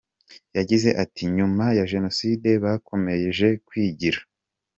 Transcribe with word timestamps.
Yagize 0.57 0.89
ati“Nyuma 1.03 1.65
ya 1.77 1.83
Jenoside 1.91 2.49
bakomeje 2.63 3.47
kwigira. 3.67 4.19